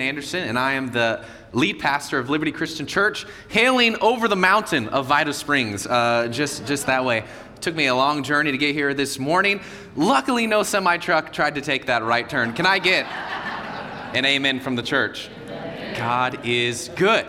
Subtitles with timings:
[0.00, 4.88] Anderson, and I am the lead pastor of Liberty Christian Church, hailing over the mountain
[4.88, 7.24] of Vitae Springs, uh, just, just that way.
[7.60, 9.60] Took me a long journey to get here this morning.
[9.94, 12.54] Luckily, no semi truck tried to take that right turn.
[12.54, 13.06] Can I get
[14.14, 15.28] an amen from the church?
[15.96, 17.26] God is good.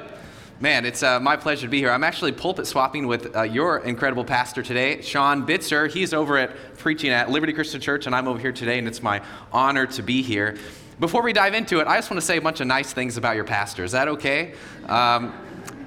[0.61, 1.89] Man, it's uh, my pleasure to be here.
[1.89, 5.91] I'm actually pulpit swapping with uh, your incredible pastor today, Sean Bitzer.
[5.91, 9.01] He's over at preaching at Liberty Christian Church, and I'm over here today, and it's
[9.01, 10.57] my honor to be here.
[11.01, 13.17] Before we dive into it, I just want to say a bunch of nice things
[13.17, 13.83] about your pastor.
[13.83, 14.53] Is that okay?
[14.85, 15.33] Um,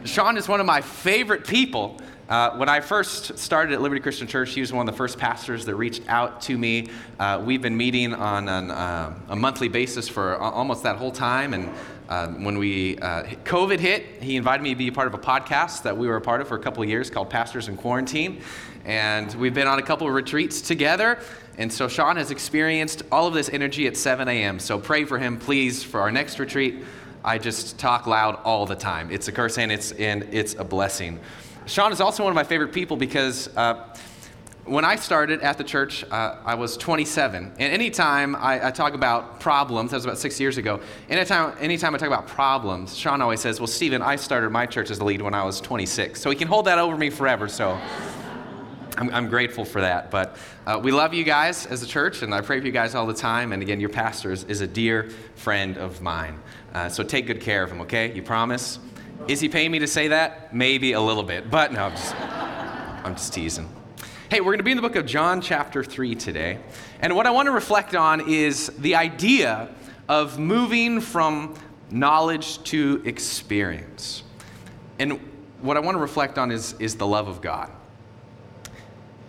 [0.04, 2.00] Sean is one of my favorite people.
[2.28, 5.16] Uh, when I first started at Liberty Christian Church, he was one of the first
[5.16, 6.88] pastors that reached out to me.
[7.20, 11.54] Uh, we've been meeting on an, uh, a monthly basis for almost that whole time.
[11.54, 11.70] And
[12.08, 15.18] uh, when we uh, COVID hit, he invited me to be a part of a
[15.18, 17.76] podcast that we were a part of for a couple of years called Pastors in
[17.76, 18.42] Quarantine.
[18.84, 21.18] And we've been on a couple of retreats together.
[21.56, 24.58] And so Sean has experienced all of this energy at 7 a.m.
[24.58, 26.84] So pray for him, please, for our next retreat.
[27.24, 29.10] I just talk loud all the time.
[29.10, 31.18] It's a curse and it's, and it's a blessing.
[31.66, 33.96] Sean is also one of my favorite people because uh,
[34.66, 37.52] when I started at the church, uh, I was 27.
[37.58, 41.94] And anytime I, I, talk about problems, that was about six years ago, anytime, anytime
[41.94, 45.04] I talk about problems, Sean always says, Well, Stephen, I started my church as the
[45.04, 46.20] lead when I was 26.
[46.20, 47.48] So he can hold that over me forever.
[47.48, 47.80] So.
[48.96, 50.10] I'm, I'm grateful for that.
[50.10, 52.94] But uh, we love you guys as a church, and I pray for you guys
[52.94, 53.52] all the time.
[53.52, 56.40] And again, your pastor is, is a dear friend of mine.
[56.72, 58.14] Uh, so take good care of him, okay?
[58.14, 58.78] You promise?
[59.26, 60.54] Is he paying me to say that?
[60.54, 63.68] Maybe a little bit, but no, I'm just, I'm just teasing.
[64.30, 66.58] Hey, we're going to be in the book of John, chapter 3 today.
[67.00, 69.74] And what I want to reflect on is the idea
[70.08, 71.54] of moving from
[71.90, 74.22] knowledge to experience.
[74.98, 75.20] And
[75.60, 77.70] what I want to reflect on is, is the love of God.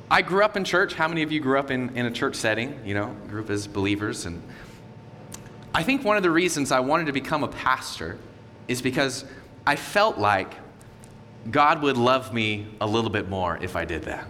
[0.09, 0.93] I grew up in church.
[0.93, 2.79] How many of you grew up in, in a church setting?
[2.85, 4.25] You know, grew up as believers.
[4.25, 4.41] And
[5.73, 8.17] I think one of the reasons I wanted to become a pastor
[8.67, 9.25] is because
[9.65, 10.53] I felt like
[11.49, 14.27] God would love me a little bit more if I did that.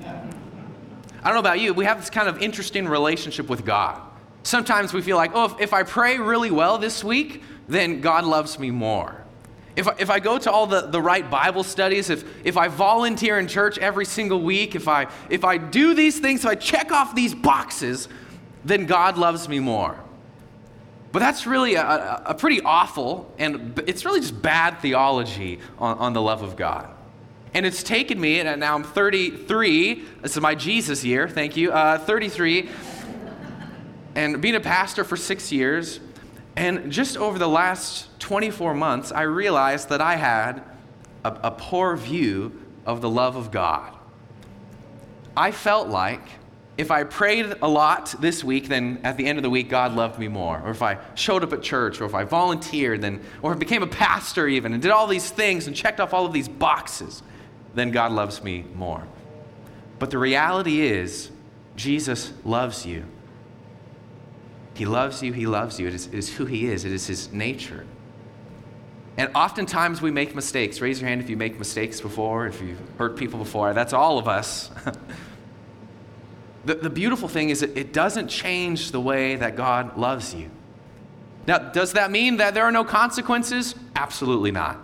[0.00, 4.00] I don't know about you, we have this kind of interesting relationship with God.
[4.42, 8.24] Sometimes we feel like, oh, if, if I pray really well this week, then God
[8.24, 9.23] loves me more.
[9.76, 13.38] If if I go to all the, the right Bible studies, if, if I volunteer
[13.38, 16.92] in church every single week, if I, if I do these things, if I check
[16.92, 18.08] off these boxes,
[18.64, 19.98] then God loves me more.
[21.14, 26.12] But that's really a, a pretty awful, and it's really just bad theology on, on
[26.12, 26.90] the love of God.
[27.52, 31.70] And it's taken me, and now I'm 33, this is my Jesus year, thank you,
[31.70, 32.68] uh, 33,
[34.16, 36.00] and being a pastor for six years,
[36.56, 40.62] and just over the last 24 months, I realized that I had
[41.24, 43.92] a, a poor view of the love of God.
[45.36, 46.22] I felt like
[46.76, 49.94] if I prayed a lot this week, then at the end of the week, God
[49.94, 50.60] loved me more.
[50.64, 53.88] Or if I showed up at church, or if I volunteered, then, or became a
[53.88, 57.22] pastor even, and did all these things and checked off all of these boxes,
[57.74, 59.06] then God loves me more.
[59.98, 61.30] But the reality is,
[61.76, 63.04] Jesus loves you.
[64.74, 65.86] He loves you, He loves you.
[65.86, 67.86] It is, it is who He is, it is His nature.
[69.16, 70.80] And oftentimes we make mistakes.
[70.80, 73.72] Raise your hand if you make mistakes before, if you've hurt people before.
[73.72, 74.70] That's all of us.
[76.64, 80.50] the, the beautiful thing is it doesn't change the way that God loves you.
[81.46, 83.76] Now, does that mean that there are no consequences?
[83.94, 84.78] Absolutely not.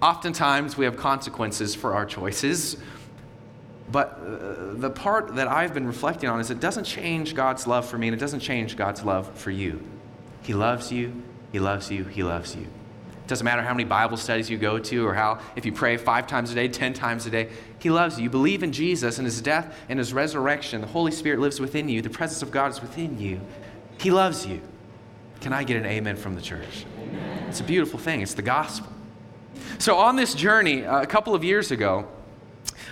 [0.00, 2.76] Oftentimes we have consequences for our choices.
[3.90, 7.86] But uh, the part that I've been reflecting on is it doesn't change God's love
[7.86, 9.82] for me, and it doesn't change God's love for you.
[10.42, 12.62] He loves you, He loves you, He loves you.
[12.62, 15.96] It doesn't matter how many Bible studies you go to or how, if you pray
[15.96, 17.48] five times a day, ten times a day,
[17.78, 18.24] He loves you.
[18.24, 20.80] You believe in Jesus and His death and His resurrection.
[20.80, 23.40] The Holy Spirit lives within you, the presence of God is within you.
[23.98, 24.60] He loves you.
[25.40, 26.86] Can I get an amen from the church?
[27.00, 27.48] Amen.
[27.48, 28.92] It's a beautiful thing, it's the gospel.
[29.78, 32.08] So, on this journey, uh, a couple of years ago,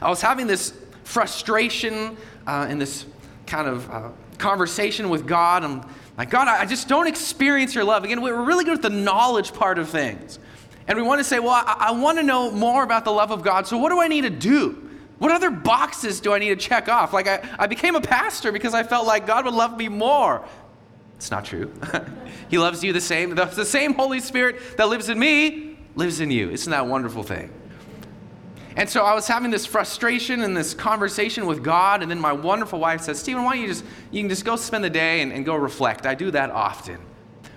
[0.00, 0.72] I was having this
[1.04, 2.16] frustration
[2.46, 3.06] uh, and this
[3.46, 4.08] kind of uh,
[4.38, 5.64] conversation with God.
[5.64, 8.04] I'm like, God, I just don't experience your love.
[8.04, 10.38] Again, we're really good at the knowledge part of things.
[10.86, 13.30] And we want to say, well, I, I want to know more about the love
[13.30, 14.80] of God, so what do I need to do?
[15.18, 17.12] What other boxes do I need to check off?
[17.12, 20.44] Like, I, I became a pastor because I felt like God would love me more.
[21.16, 21.72] It's not true.
[22.50, 23.34] he loves you the same.
[23.34, 26.50] The, the same Holy Spirit that lives in me lives in you.
[26.50, 27.50] Isn't that a wonderful thing?
[28.76, 32.32] And so I was having this frustration and this conversation with God, and then my
[32.32, 35.20] wonderful wife said, Stephen, why don't you just you can just go spend the day
[35.20, 36.06] and, and go reflect.
[36.06, 36.98] I do that often.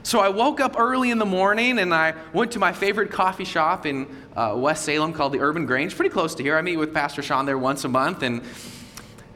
[0.04, 3.44] So I woke up early in the morning and I went to my favorite coffee
[3.44, 6.58] shop in uh, West Salem called the Urban Grange, pretty close to here.
[6.58, 8.42] I meet with Pastor Sean there once a month, and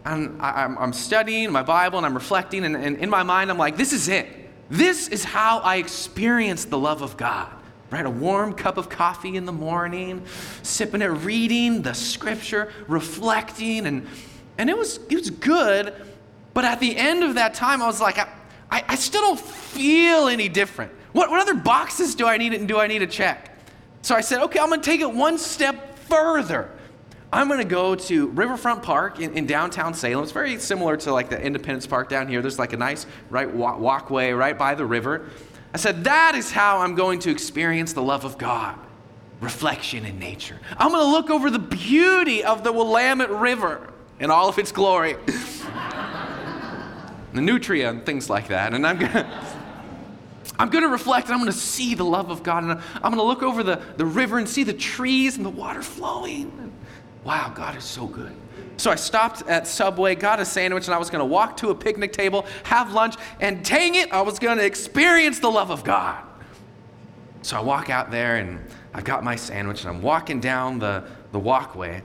[0.06, 3.58] I'm, I'm, I'm studying my Bible and I'm reflecting, and, and in my mind, I'm
[3.58, 4.28] like, this is it.
[4.70, 7.52] This is how I experience the love of God.
[7.92, 8.06] Right?
[8.06, 10.24] A warm cup of coffee in the morning,
[10.64, 14.08] sipping it, reading the scripture, reflecting, and,
[14.58, 15.94] and it, was, it was good.
[16.54, 18.30] But at the end of that time, I was like, I,
[18.70, 20.92] I, I still don't feel any different.
[21.12, 23.58] What, what other boxes do I need and do I need to check?
[24.02, 26.72] So I said, okay, I'm to take it one step further.
[27.34, 30.24] I'm to go to Riverfront Park in, in, downtown Salem.
[30.24, 32.42] It's very similar to like the Independence Park down here.
[32.42, 35.30] There's like a nice right walkway right by the river.
[35.74, 38.78] I said, that is how I'm going to experience the love of God.
[39.40, 40.60] Reflection in nature.
[40.78, 44.72] I'm going to look over the beauty of the Willamette River in all of its
[44.72, 45.16] glory.
[47.34, 48.74] the nutria and things like that.
[48.74, 49.52] And I'm going to
[50.60, 52.64] I'm going to reflect and I'm going to see the love of God.
[52.64, 55.50] And I'm going to look over the, the river and see the trees and the
[55.50, 56.72] water flowing.
[57.24, 58.36] Wow, God is so good.
[58.82, 61.70] So I stopped at Subway, got a sandwich, and I was going to walk to
[61.70, 65.70] a picnic table, have lunch, and dang it, I was going to experience the love
[65.70, 66.24] of God.
[67.44, 68.60] So I walk out there and
[68.92, 72.02] I've got my sandwich and I'm walking down the, the walkway.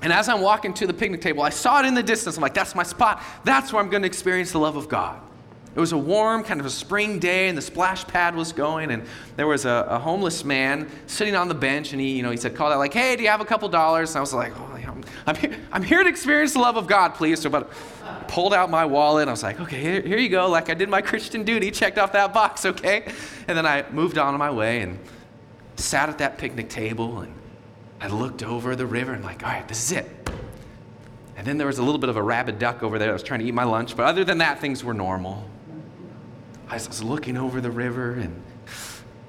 [0.00, 2.36] And as I'm walking to the picnic table, I saw it in the distance.
[2.36, 3.20] I'm like, that's my spot.
[3.42, 5.20] That's where I'm going to experience the love of God.
[5.74, 8.90] It was a warm, kind of a spring day, and the splash pad was going,
[8.90, 9.04] and
[9.36, 12.36] there was a, a, homeless man sitting on the bench, and he, you know, he
[12.36, 14.52] said, called out like, "Hey, do you have a couple dollars?" And I was like,
[14.58, 14.78] "Oh,
[15.26, 17.70] I'm, here, I'm here to experience the love of God, please." So, but
[18.02, 20.70] I pulled out my wallet, and I was like, "Okay, here, here you go." Like
[20.70, 23.12] I did my Christian duty, checked off that box, okay,
[23.46, 24.98] and then I moved on my way and
[25.76, 27.32] sat at that picnic table, and
[28.00, 30.30] I looked over the river, and like, all right, this is it.
[31.36, 33.22] And then there was a little bit of a rabid duck over there that was
[33.22, 35.48] trying to eat my lunch, but other than that, things were normal.
[36.68, 38.42] I was looking over the river and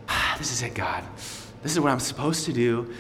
[0.07, 1.03] ah, this is it, God.
[1.63, 2.93] This is what I'm supposed to do.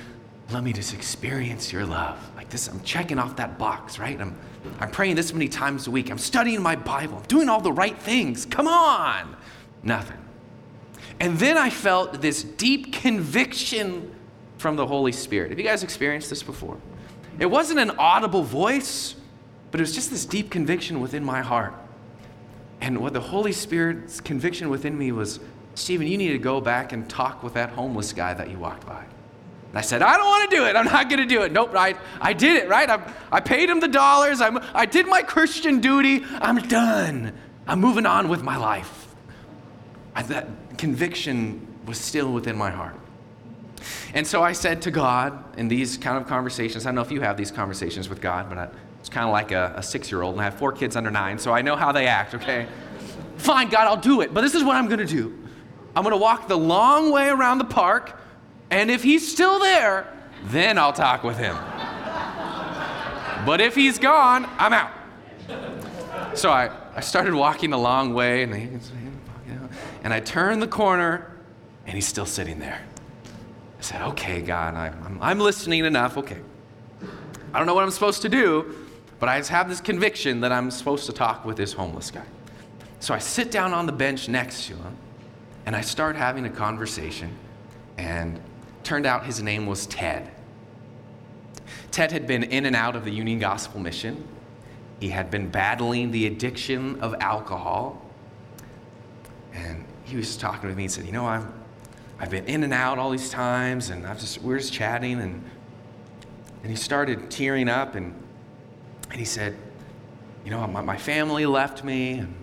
[0.51, 2.17] Let me just experience your love.
[2.35, 4.19] Like this, I'm checking off that box, right?
[4.19, 4.37] I'm,
[4.79, 6.09] I'm praying this many times a week.
[6.09, 7.17] I'm studying my Bible.
[7.17, 8.45] I'm doing all the right things.
[8.45, 9.35] Come on.
[9.83, 10.17] Nothing.
[11.19, 14.13] And then I felt this deep conviction
[14.57, 15.51] from the Holy Spirit.
[15.51, 16.77] Have you guys experienced this before?
[17.39, 19.15] It wasn't an audible voice,
[19.71, 21.73] but it was just this deep conviction within my heart.
[22.81, 25.39] And what the Holy Spirit's conviction within me was
[25.75, 28.85] Stephen, you need to go back and talk with that homeless guy that you walked
[28.85, 29.03] by.
[29.69, 30.75] And I said, I don't want to do it.
[30.75, 31.51] I'm not going to do it.
[31.51, 32.89] Nope, I, I did it, right?
[32.89, 34.41] I, I paid him the dollars.
[34.41, 36.25] I'm, I did my Christian duty.
[36.41, 37.33] I'm done.
[37.67, 39.13] I'm moving on with my life.
[40.15, 40.47] I, that
[40.77, 42.95] conviction was still within my heart.
[44.13, 47.11] And so I said to God in these kind of conversations, I don't know if
[47.11, 50.11] you have these conversations with God, but I, it's kind of like a, a six
[50.11, 52.35] year old, and I have four kids under nine, so I know how they act,
[52.35, 52.67] okay?
[53.37, 55.37] Fine, God, I'll do it, but this is what I'm gonna do.
[55.95, 58.19] I'm gonna walk the long way around the park,
[58.69, 60.13] and if he's still there,
[60.45, 61.55] then I'll talk with him.
[63.45, 64.91] but if he's gone, I'm out.
[66.37, 68.69] So I, I started walking the long way, and, I,
[70.03, 71.31] and I turned the corner,
[71.85, 72.81] and he's still sitting there.
[73.79, 76.17] I said, Okay, God, I'm, I'm listening enough.
[76.17, 76.39] Okay.
[77.53, 78.75] I don't know what I'm supposed to do,
[79.19, 82.25] but I just have this conviction that I'm supposed to talk with this homeless guy.
[82.99, 84.95] So I sit down on the bench next to him
[85.65, 87.35] and I start having a conversation.
[87.97, 88.39] And
[88.83, 90.31] turned out his name was Ted.
[91.91, 94.25] Ted had been in and out of the Union Gospel Mission.
[94.99, 98.01] He had been battling the addiction of alcohol.
[99.53, 101.45] And he was talking with me and said, You know, I've,
[102.19, 105.19] I've been in and out all these times, and I've just, we are just chatting.
[105.19, 105.43] And,
[106.63, 108.13] and he started tearing up and
[109.09, 109.55] and he said,
[110.45, 112.33] You know, my, my family left me, and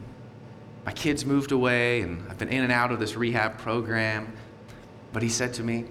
[0.85, 4.33] my kids moved away, and I've been in and out of this rehab program.
[5.13, 5.85] But he said to me,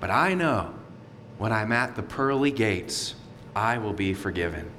[0.00, 0.74] But I know
[1.38, 3.14] when I'm at the pearly gates,
[3.54, 4.70] I will be forgiven.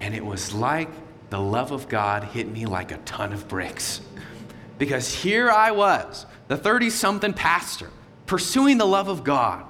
[0.00, 0.90] And it was like
[1.30, 4.00] the love of God hit me like a ton of bricks.
[4.76, 7.90] Because here I was, the 30 something pastor,
[8.26, 9.64] pursuing the love of God.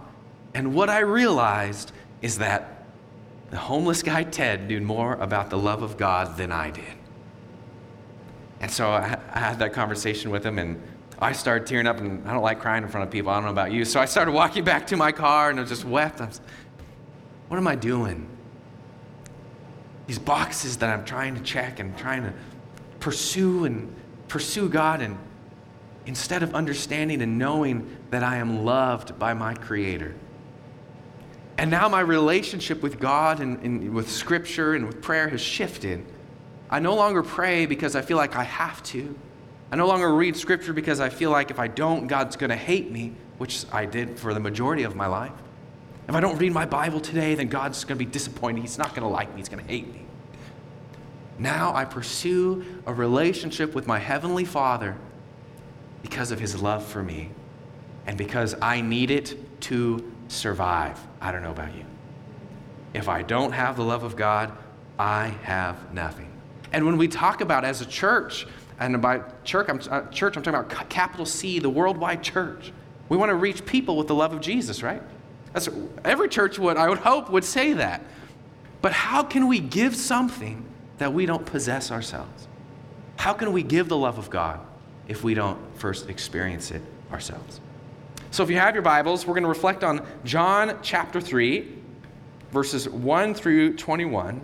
[0.54, 2.73] And what I realized is that
[3.54, 6.82] the homeless guy Ted knew more about the love of God than I did.
[8.58, 10.82] And so I, I had that conversation with him, and
[11.20, 13.30] I started tearing up, and I don't like crying in front of people.
[13.30, 13.84] I don't know about you.
[13.84, 16.20] So I started walking back to my car, and I just wept.
[16.20, 16.40] I was,
[17.46, 18.28] what am I doing?
[20.08, 22.32] These boxes that I'm trying to check and trying to
[22.98, 23.94] pursue and
[24.26, 25.16] pursue God, and
[26.06, 30.16] instead of understanding and knowing that I am loved by my Creator.
[31.56, 36.04] And now my relationship with God and, and, with Scripture and with prayer has shifted.
[36.68, 39.14] I no longer pray because I feel like I have to.
[39.70, 42.56] I no longer read Scripture because I feel like if I don't, God's going to
[42.56, 45.32] hate me, which I did for the majority of my life.
[46.08, 48.60] If I don't read my Bible today, then God's going to be disappointed.
[48.60, 50.04] He's not going to like me, He's going to hate me.
[51.38, 54.96] Now I pursue a relationship with my Heavenly Father
[56.02, 57.30] because of His love for me
[58.06, 60.98] and because I need it to survive.
[61.20, 61.84] I don't know about you.
[62.92, 64.52] If I don't have the love of God,
[64.98, 66.30] I have nothing.
[66.72, 68.46] And when we talk about as a church,
[68.78, 72.72] and by church I'm, uh, church, I'm talking about capital C, the worldwide church.
[73.08, 75.02] We want to reach people with the love of Jesus, right?
[75.52, 75.68] That's,
[76.04, 78.02] every church would, I would hope, would say that.
[78.82, 80.64] But how can we give something
[80.98, 82.48] that we don't possess ourselves?
[83.16, 84.60] How can we give the love of God
[85.06, 87.60] if we don't first experience it ourselves?
[88.34, 91.72] So if you have your Bibles, we're going to reflect on John chapter 3,
[92.50, 94.40] verses 1 through 21.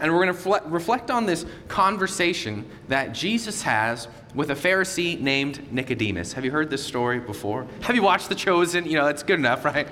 [0.00, 5.72] And we're going to reflect on this conversation that Jesus has with a Pharisee named
[5.72, 6.32] Nicodemus.
[6.32, 7.68] Have you heard this story before?
[7.82, 8.86] Have you watched The Chosen?
[8.86, 9.86] You know, that's good enough, right?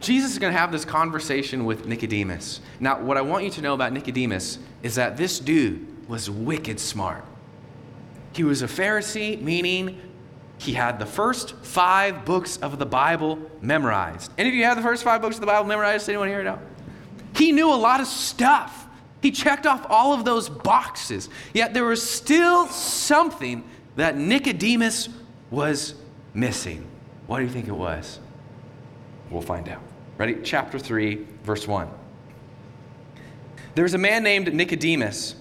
[0.00, 2.60] Jesus is going to have this conversation with Nicodemus.
[2.80, 6.78] Now, what I want you to know about Nicodemus is that this dude was wicked
[6.78, 7.24] smart.
[8.34, 10.02] He was a Pharisee, meaning
[10.58, 14.32] he had the first five books of the Bible memorized.
[14.38, 16.08] Any of you have the first five books of the Bible memorized?
[16.08, 16.58] Anyone here know?
[17.34, 18.86] He knew a lot of stuff.
[19.20, 21.28] He checked off all of those boxes.
[21.52, 23.64] Yet there was still something
[23.96, 25.08] that Nicodemus
[25.50, 25.94] was
[26.32, 26.86] missing.
[27.26, 28.20] What do you think it was?
[29.30, 29.82] We'll find out.
[30.18, 30.38] Ready?
[30.42, 31.88] Chapter 3, verse 1.
[33.74, 35.34] There was a man named Nicodemus,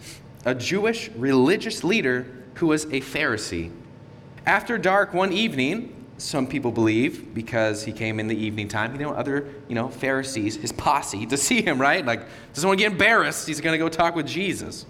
[0.44, 3.72] a Jewish religious leader who was a Pharisee.
[4.46, 9.00] After dark one evening, some people believe because he came in the evening time, you
[9.00, 12.06] didn't other, you know, Pharisees, his posse, to see him, right?
[12.06, 12.22] Like,
[12.54, 13.48] doesn't want to get embarrassed.
[13.48, 14.86] He's going to go talk with Jesus.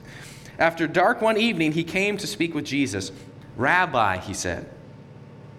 [0.60, 3.12] After dark one evening, he came to speak with Jesus.
[3.58, 4.70] Rabbi, he said,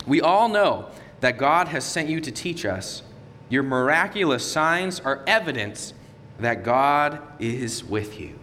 [0.06, 0.88] we all know
[1.20, 3.02] that God has sent you to teach us.
[3.48, 5.94] Your miraculous signs are evidence
[6.38, 8.38] that God is with you.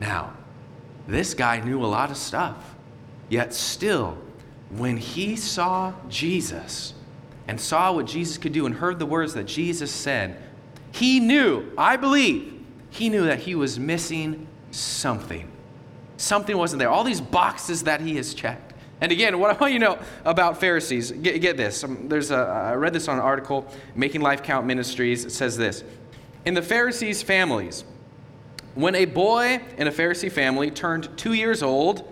[0.00, 0.34] Now,
[1.06, 2.74] this guy knew a lot of stuff,
[3.28, 4.18] yet still,
[4.70, 6.94] when he saw Jesus
[7.48, 10.42] and saw what Jesus could do and heard the words that Jesus said,
[10.92, 15.50] he knew, I believe, he knew that he was missing something.
[16.16, 16.88] Something wasn't there.
[16.88, 18.72] All these boxes that he has checked.
[19.00, 21.84] And again, what I want you to know about Pharisees, get, get this.
[21.84, 25.26] Um, there's a, I read this on an article, Making Life Count Ministries.
[25.26, 25.84] It says this
[26.46, 27.84] In the Pharisees' families,
[28.74, 32.10] when a boy in a Pharisee family turned two years old,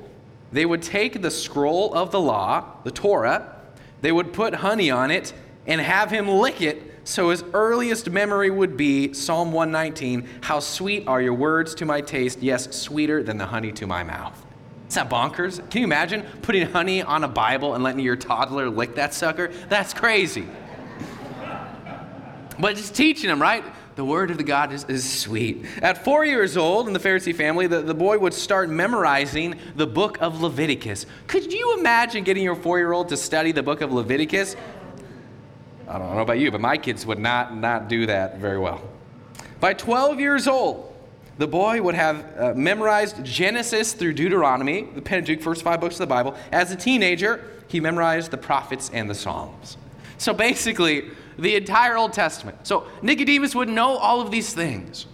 [0.55, 3.57] they would take the scroll of the law, the Torah,
[4.03, 5.33] they would put honey on it
[5.67, 11.09] and have him lick it so his earliest memory would be Psalm 119 How sweet
[11.09, 14.47] are your words to my taste, yes, sweeter than the honey to my mouth.
[14.89, 15.59] Is that bonkers?
[15.71, 19.49] Can you imagine putting honey on a Bible and letting your toddler lick that sucker?
[19.69, 20.47] That's crazy.
[22.61, 23.65] but just teaching him, right?
[23.97, 25.65] The word of the God is, is sweet.
[25.81, 29.87] At four years old in the Pharisee family, the, the boy would start memorizing the
[29.87, 31.07] book of Leviticus.
[31.27, 34.57] Could you imagine getting your four year old to study the book of Leviticus?
[35.87, 38.83] I don't know about you, but my kids would not, not do that very well.
[39.61, 40.93] By 12 years old,
[41.39, 46.01] the boy would have uh, memorized Genesis through Deuteronomy, the Pentateuch, first five books of
[46.01, 46.37] the Bible.
[46.53, 49.77] As a teenager, he memorized the prophets and the Psalms.
[50.19, 52.67] So basically, the entire Old Testament.
[52.67, 55.07] So Nicodemus would know all of these things.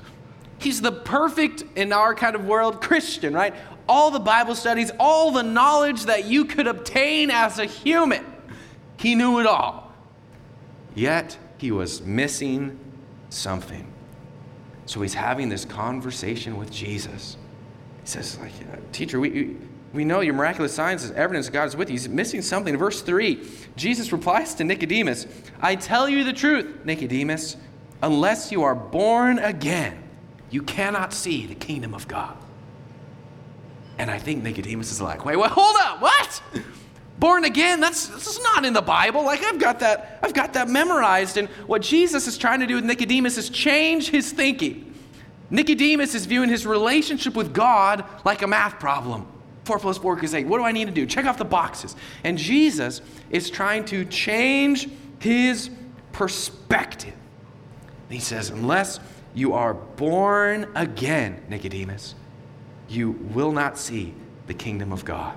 [0.58, 3.54] He's the perfect, in our kind of world, Christian, right?
[3.88, 8.24] All the Bible studies, all the knowledge that you could obtain as a human.
[8.98, 9.92] He knew it all.
[10.94, 12.78] Yet he was missing
[13.30, 13.90] something.
[14.86, 17.36] So he's having this conversation with Jesus.
[18.02, 19.56] He says, like, uh, teacher, we,
[19.92, 21.94] we know your miraculous signs is evidence God is with you.
[21.94, 22.76] He's missing something.
[22.76, 23.44] verse 3,
[23.76, 25.26] Jesus replies to Nicodemus,
[25.60, 27.56] I tell you the truth, Nicodemus,
[28.02, 30.02] unless you are born again,
[30.50, 32.36] you cannot see the kingdom of God.
[33.98, 36.42] And I think Nicodemus is like, wait, wait, hold up, what?
[37.18, 37.80] Born again?
[37.80, 39.24] That's this is not in the Bible.
[39.24, 41.36] Like I've got that, I've got that memorized.
[41.36, 44.94] And what Jesus is trying to do with Nicodemus is change his thinking.
[45.50, 49.26] Nicodemus is viewing his relationship with God like a math problem.
[49.70, 50.48] 4 plus 4 equals 8.
[50.48, 51.06] What do I need to do?
[51.06, 51.94] Check off the boxes.
[52.24, 53.00] And Jesus
[53.30, 54.88] is trying to change
[55.20, 55.70] his
[56.10, 57.14] perspective.
[58.08, 58.98] He says, Unless
[59.32, 62.16] you are born again, Nicodemus,
[62.88, 64.12] you will not see
[64.48, 65.36] the kingdom of God.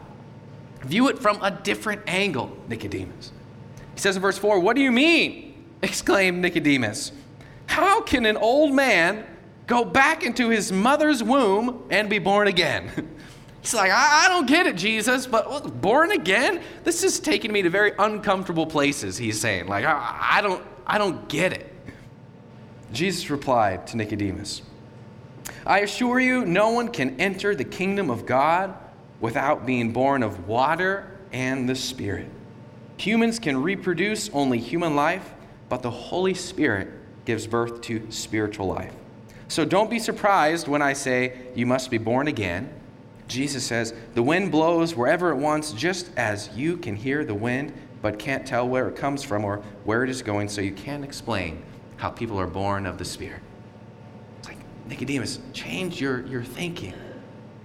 [0.81, 3.31] View it from a different angle, Nicodemus.
[3.93, 5.63] He says in verse 4, What do you mean?
[5.83, 7.11] exclaimed Nicodemus.
[7.67, 9.27] How can an old man
[9.67, 13.15] go back into his mother's womb and be born again?
[13.63, 16.61] He's like, I, I don't get it, Jesus, but born again?
[16.83, 19.67] This is taking me to very uncomfortable places, he's saying.
[19.67, 21.73] Like, I, I, don't, I don't get it.
[22.91, 24.63] Jesus replied to Nicodemus,
[25.65, 28.75] I assure you, no one can enter the kingdom of God
[29.21, 32.27] without being born of water and the Spirit.
[32.97, 35.33] Humans can reproduce only human life,
[35.69, 36.89] but the Holy Spirit
[37.23, 38.93] gives birth to spiritual life.
[39.47, 42.69] So don't be surprised when I say you must be born again.
[43.27, 47.73] Jesus says, The wind blows wherever it wants, just as you can hear the wind,
[48.01, 51.03] but can't tell where it comes from or where it is going, so you can't
[51.03, 51.63] explain
[51.97, 53.41] how people are born of the Spirit.
[54.39, 56.93] It's like, Nicodemus, change your, your thinking.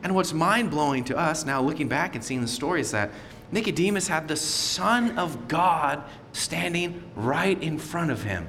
[0.03, 3.11] And what's mind blowing to us now, looking back and seeing the story, is that
[3.51, 8.47] Nicodemus had the Son of God standing right in front of him.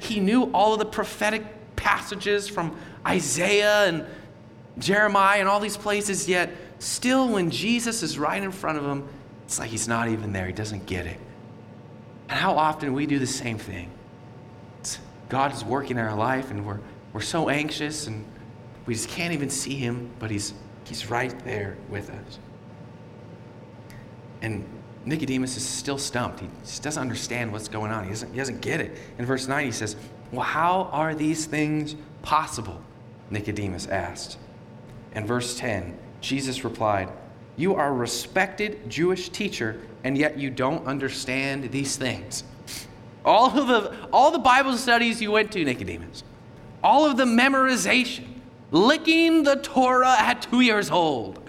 [0.00, 1.44] He knew all of the prophetic
[1.76, 4.04] passages from Isaiah and
[4.78, 9.08] Jeremiah and all these places, yet still, when Jesus is right in front of him,
[9.44, 10.46] it's like he's not even there.
[10.46, 11.18] He doesn't get it.
[12.28, 13.90] And how often we do the same thing.
[15.28, 16.80] God is working in our life, and we're,
[17.12, 18.24] we're so anxious, and
[18.86, 20.54] we just can't even see him, but he's,
[20.84, 22.38] he's right there with us.
[24.40, 24.64] And
[25.04, 26.40] Nicodemus is still stumped.
[26.40, 28.04] He just doesn't understand what's going on.
[28.04, 28.98] He doesn't, he doesn't get it.
[29.18, 29.96] In verse 9, he says,
[30.32, 32.80] Well, how are these things possible?
[33.30, 34.38] Nicodemus asked.
[35.14, 37.10] In verse 10, Jesus replied,
[37.56, 42.44] You are a respected Jewish teacher, and yet you don't understand these things.
[43.24, 46.24] All of the, all the Bible studies you went to, Nicodemus,
[46.82, 48.24] all of the memorization,
[48.70, 51.40] licking the Torah at two years old,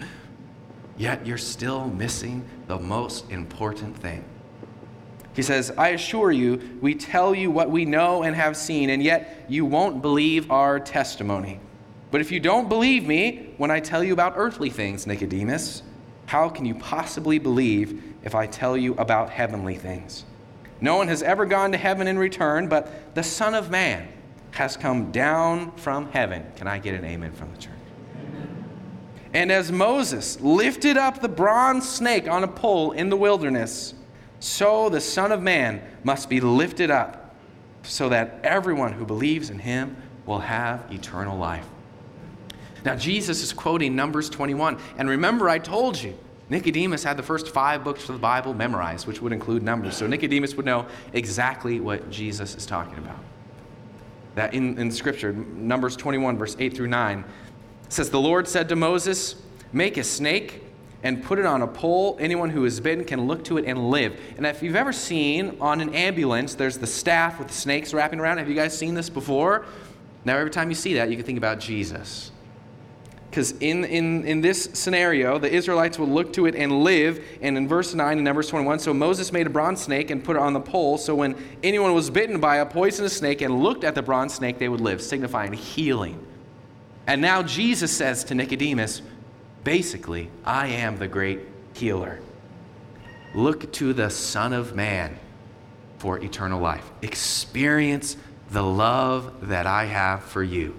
[0.96, 4.24] yet you're still missing the most important thing.
[5.34, 9.02] He says, I assure you, we tell you what we know and have seen, and
[9.02, 11.60] yet you won't believe our testimony.
[12.10, 15.82] But if you don't believe me when I tell you about earthly things, Nicodemus,
[16.26, 20.24] how can you possibly believe if I tell you about heavenly things?
[20.80, 24.08] No one has ever gone to heaven in return, but the Son of Man
[24.52, 26.44] has come down from heaven.
[26.56, 27.74] Can I get an amen from the church?
[29.32, 33.94] And as Moses lifted up the bronze snake on a pole in the wilderness,
[34.40, 37.36] so the Son of Man must be lifted up,
[37.82, 39.96] so that everyone who believes in him
[40.26, 41.66] will have eternal life.
[42.84, 44.78] Now, Jesus is quoting Numbers 21.
[44.96, 46.16] And remember, I told you,
[46.48, 49.96] Nicodemus had the first five books of the Bible memorized, which would include Numbers.
[49.96, 53.18] So Nicodemus would know exactly what Jesus is talking about.
[54.34, 57.24] That in, in Scripture, Numbers 21, verse 8 through 9,
[57.88, 59.36] says, The Lord said to Moses,
[59.72, 60.64] Make a snake
[61.02, 62.16] and put it on a pole.
[62.20, 64.18] Anyone who is bitten can look to it and live.
[64.36, 68.18] And if you've ever seen on an ambulance, there's the staff with the snakes wrapping
[68.18, 68.38] around.
[68.38, 69.64] Have you guys seen this before?
[70.24, 72.32] Now, every time you see that, you can think about Jesus.
[73.30, 77.24] Because in, in, in this scenario, the Israelites would look to it and live.
[77.40, 80.34] And in verse 9 and Numbers 21, so Moses made a bronze snake and put
[80.34, 80.98] it on the pole.
[80.98, 84.58] So when anyone was bitten by a poisonous snake and looked at the bronze snake,
[84.58, 86.26] they would live, signifying healing.
[87.06, 89.00] And now Jesus says to Nicodemus,
[89.62, 91.40] basically, I am the great
[91.72, 92.18] healer.
[93.32, 95.16] Look to the Son of Man
[95.98, 96.90] for eternal life.
[97.02, 98.16] Experience
[98.50, 100.74] the love that I have for you.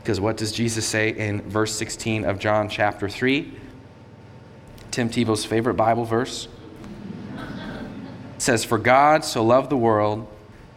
[0.00, 3.52] Because what does Jesus say in verse 16 of John chapter 3?
[4.90, 6.48] Tim Tebow's favorite Bible verse.
[8.36, 10.26] It says, For God so loved the world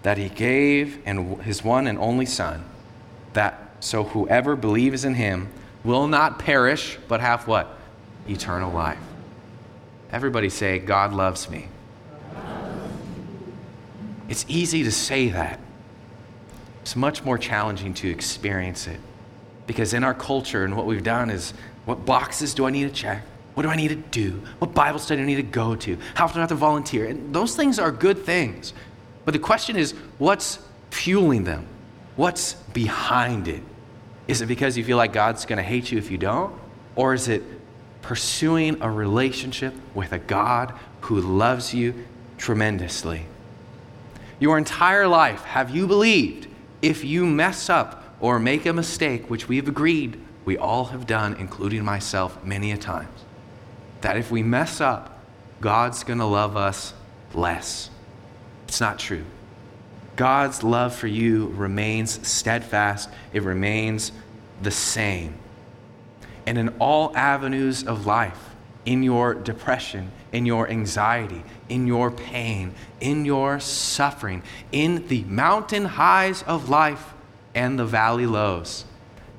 [0.04, 2.66] that he gave and his one and only Son,
[3.32, 5.50] that so whoever believes in him
[5.84, 7.78] will not perish, but have what?
[8.28, 9.00] Eternal life.
[10.12, 11.70] Everybody say, God loves me.
[14.30, 15.60] It's easy to say that.
[16.82, 19.00] It's much more challenging to experience it.
[19.66, 21.54] Because in our culture and what we've done is
[21.86, 23.24] what boxes do I need to check?
[23.54, 24.42] What do I need to do?
[24.60, 25.98] What Bible study do I need to go to?
[26.16, 27.06] How often do I have to volunteer?
[27.06, 28.74] And those things are good things.
[29.26, 31.68] But the question is, what's fueling them?
[32.16, 33.62] What's behind it?
[34.28, 36.54] Is it because you feel like God's going to hate you if you don't?
[36.96, 37.44] Or is it
[38.02, 41.94] pursuing a relationship with a God who loves you
[42.38, 43.26] tremendously?
[44.40, 46.48] Your entire life, have you believed
[46.82, 51.36] if you mess up or make a mistake, which we've agreed we all have done,
[51.36, 53.26] including myself, many a times,
[54.02, 55.20] that if we mess up,
[55.62, 56.94] God's going to love us
[57.34, 57.90] less.
[58.68, 59.24] It's not true.
[60.16, 64.12] God's love for you remains steadfast, it remains
[64.62, 65.36] the same.
[66.46, 68.50] And in all avenues of life,
[68.86, 75.86] in your depression, in your anxiety, in your pain, in your suffering, in the mountain
[75.86, 77.13] highs of life,
[77.56, 78.86] and the valley lows.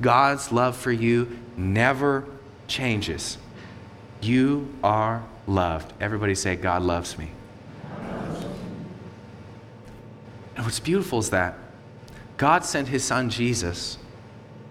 [0.01, 2.25] God's love for you never
[2.67, 3.39] changes.
[4.21, 5.93] You are loved.
[6.01, 7.31] Everybody say, God loves me.
[10.57, 11.59] And what's beautiful is that
[12.37, 13.99] God sent his son Jesus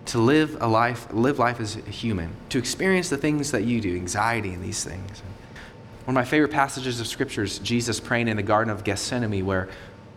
[0.06, 3.80] to live a life, live life as a human, to experience the things that you
[3.80, 5.22] do, anxiety and these things.
[6.06, 9.46] One of my favorite passages of scripture is Jesus praying in the Garden of Gethsemane,
[9.46, 9.70] where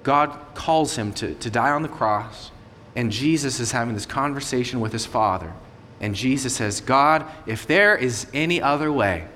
[0.03, 2.51] God calls him to, to die on the cross,
[2.97, 5.53] and Jesus is having this conversation with his Father.
[6.01, 9.29] And Jesus says, God, if there is any other way,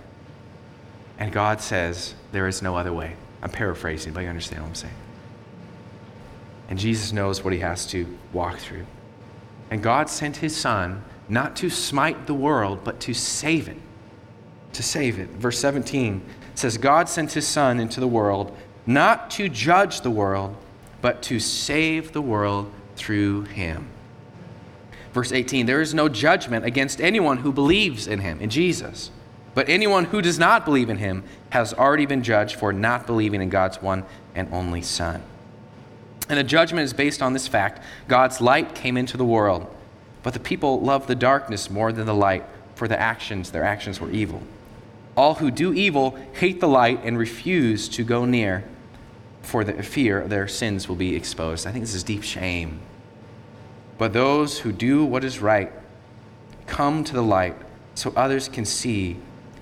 [1.19, 3.15] and God says, there is no other way.
[3.43, 4.95] I'm paraphrasing, but you understand what I'm saying.
[6.71, 8.87] And Jesus knows what he has to walk through.
[9.71, 13.77] And God sent his Son not to smite the world, but to save it.
[14.73, 15.29] To save it.
[15.31, 16.23] Verse 17
[16.55, 20.57] says, God sent his Son into the world not to judge the world,
[21.03, 23.89] but to save the world through him.
[25.13, 29.11] Verse 18 There is no judgment against anyone who believes in him, in Jesus.
[29.53, 33.43] But anyone who does not believe in him has already been judged for not believing
[33.43, 35.23] in God's one and only Son.
[36.29, 39.67] And the judgment is based on this fact God's light came into the world,
[40.23, 42.45] but the people loved the darkness more than the light,
[42.77, 44.41] for the actions, their actions were evil.
[45.17, 48.65] All who do evil hate the light and refuse to go near,
[49.43, 51.67] for the fear their sins will be exposed.
[51.67, 52.81] I think this is deep shame.
[54.01, 55.71] But those who do what is right
[56.67, 57.55] come to the light
[57.95, 59.17] so others can see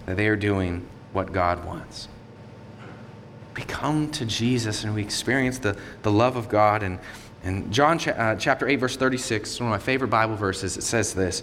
[0.06, 2.08] that they are doing what God wants
[3.58, 6.84] we come to Jesus and we experience the, the love of God.
[6.84, 7.00] And,
[7.42, 10.82] and John cha- uh, chapter 8, verse 36, one of my favorite Bible verses, it
[10.82, 11.42] says this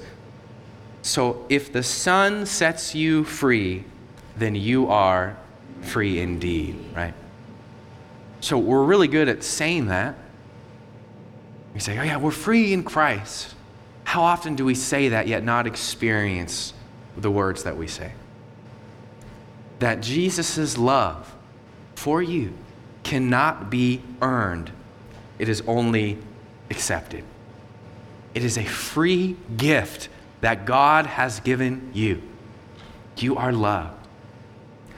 [1.02, 3.84] So if the Son sets you free,
[4.38, 5.36] then you are
[5.82, 7.14] free indeed, right?
[8.40, 10.16] So we're really good at saying that.
[11.76, 13.54] We say, oh, yeah, we're free in Christ.
[14.06, 16.74] How often do we say that yet not experience
[17.18, 18.14] the words that we say?
[19.80, 21.36] That Jesus' love
[21.96, 22.54] for you
[23.04, 24.72] cannot be earned,
[25.38, 26.18] it is only
[26.70, 27.26] accepted.
[28.34, 30.08] It is a free gift
[30.40, 32.22] that God has given you.
[33.18, 34.05] You are loved.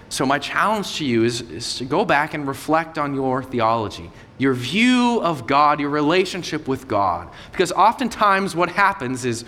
[0.09, 4.09] So, my challenge to you is, is, to go back and reflect on your theology,
[4.37, 7.29] your view of God, your relationship with God.
[7.51, 9.43] Because oftentimes, what happens is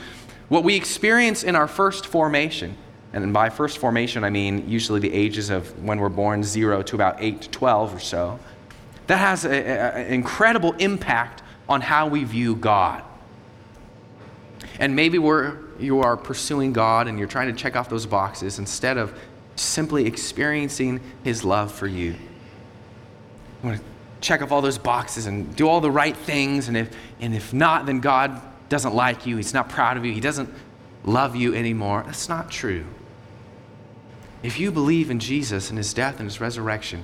[0.49, 2.75] what we experience in our first formation
[3.11, 6.95] and by first formation, I mean usually the ages of when we're born, zero to
[6.95, 8.39] about 8 to 12 or so.
[9.07, 13.03] That has an incredible impact on how we view God.
[14.77, 18.59] And maybe we're, you are pursuing God and you're trying to check off those boxes
[18.59, 19.17] instead of
[19.59, 22.11] simply experiencing His love for you.
[22.11, 22.17] You
[23.63, 23.83] want to
[24.21, 27.53] check off all those boxes and do all the right things, and if, and if
[27.53, 30.53] not, then God doesn't like you, He's not proud of you, He doesn't
[31.03, 32.03] love you anymore.
[32.05, 32.85] That's not true.
[34.41, 37.03] If you believe in Jesus and his death and his resurrection,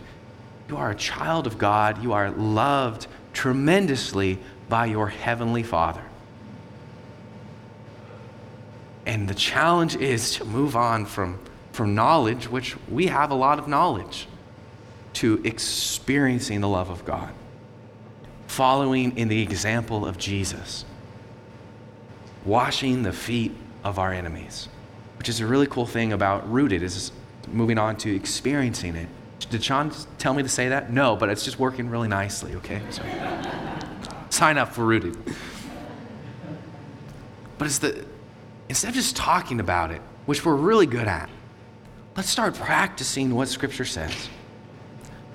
[0.69, 2.01] you are a child of God.
[2.01, 4.39] You are loved tremendously
[4.69, 6.03] by your heavenly Father.
[9.05, 11.39] And the challenge is to move on from,
[11.75, 14.27] from knowledge, which we have a lot of knowledge,
[15.13, 17.29] to experiencing the love of God,
[18.47, 20.85] following in the example of Jesus,
[22.45, 23.51] washing the feet
[23.83, 24.69] of our enemies,
[25.17, 27.11] which is a really cool thing about rooted is
[27.51, 29.07] moving on to experiencing it.
[29.49, 30.91] Did Sean tell me to say that?
[30.91, 32.81] No, but it's just working really nicely, okay?
[32.89, 33.03] So,
[34.29, 35.17] sign up for Rooted.
[37.57, 38.05] But it's the,
[38.69, 41.29] instead of just talking about it, which we're really good at,
[42.15, 44.29] let's start practicing what Scripture says.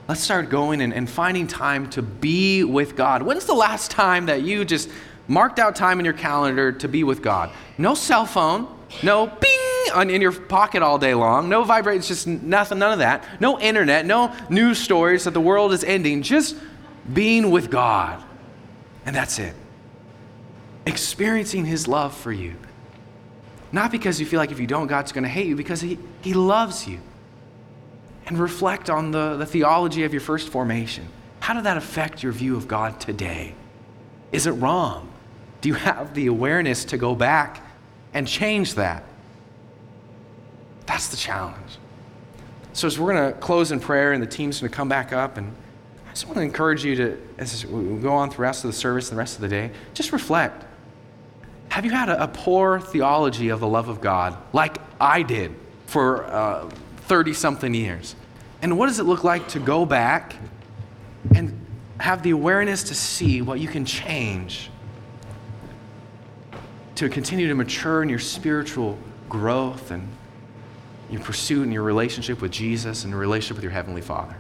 [0.09, 3.23] Let's start going and, and finding time to be with God.
[3.23, 4.91] When's the last time that you just
[5.29, 7.51] marked out time in your calendar to be with God?
[7.79, 8.67] No cell phone,
[9.03, 9.51] no bing
[9.95, 11.49] on, in your pocket all day long.
[11.49, 13.25] No vibrates, just nothing, none of that.
[13.41, 16.23] No internet, no news stories that the world is ending.
[16.23, 16.57] Just
[17.13, 18.23] being with God.
[19.07, 19.55] And that's it.
[20.87, 22.57] Experiencing His love for you.
[23.73, 25.99] Not because you feel like if you don't, God's going to hate you, because He,
[26.23, 27.01] he loves you.
[28.27, 31.09] And reflect on the, the theology of your first formation.
[31.41, 33.55] How did that affect your view of God today?
[34.31, 35.11] Is it wrong?
[35.61, 37.65] Do you have the awareness to go back
[38.15, 39.05] and change that?
[40.87, 41.79] That's the challenge.
[42.73, 45.13] So, as we're going to close in prayer and the team's going to come back
[45.13, 45.55] up, and
[46.07, 48.71] I just want to encourage you to, as we go on through the rest of
[48.71, 50.65] the service and the rest of the day, just reflect.
[51.81, 55.55] Have you had a, a poor theology of the love of God like I did
[55.87, 56.27] for
[57.07, 58.15] 30 uh, something years?
[58.61, 60.37] And what does it look like to go back
[61.35, 61.59] and
[61.99, 64.69] have the awareness to see what you can change
[66.97, 68.99] to continue to mature in your spiritual
[69.31, 70.07] growth and
[71.09, 74.37] your pursuit and your relationship with Jesus and your relationship with your Heavenly Father.